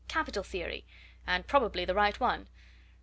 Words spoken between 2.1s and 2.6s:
one.